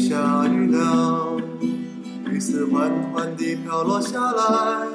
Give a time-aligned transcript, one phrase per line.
[0.00, 1.36] 下雨了，
[2.30, 4.88] 雨丝缓缓地飘落下来。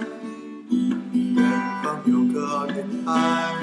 [0.71, 1.45] 远
[1.83, 3.53] 方有个女孩，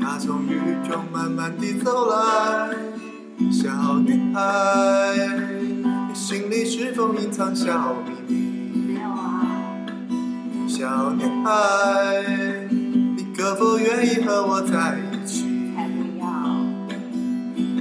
[0.00, 2.74] 她从雨中慢慢地走来。
[3.52, 4.40] 小女孩，
[6.08, 8.94] 你心里是否隐藏小秘密？
[8.94, 9.46] 没有啊，
[10.66, 12.24] 小女孩，
[13.14, 15.44] 你可否愿意和我在一起？
[15.76, 16.26] 才不要。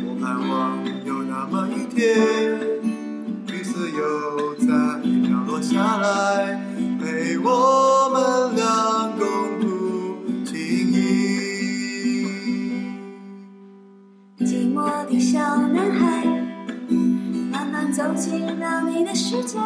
[0.05, 2.54] 我盼望有那么一天，
[14.75, 16.25] 寞的小男孩，
[17.49, 19.57] 慢慢走进了你的世界，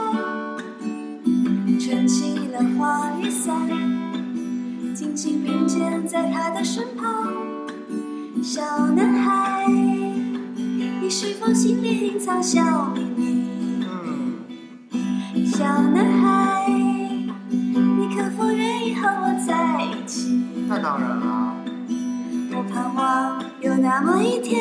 [1.80, 3.68] 撑起了花雨伞，
[4.94, 7.34] 紧紧并肩在他的身旁。
[8.44, 9.66] 小男孩，
[11.02, 13.44] 你是否心里隐藏小秘密？
[13.82, 20.40] 嗯，小男孩，你可否愿意和我在一起？
[20.68, 21.56] 那当然了。
[22.52, 24.60] 我盼望有那么一天，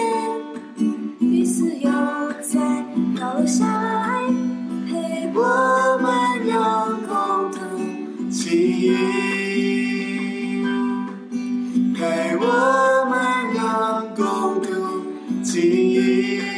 [8.30, 8.92] 记忆，
[11.94, 14.68] 陪我们俩共度
[15.42, 15.60] 记
[15.94, 16.57] 忆。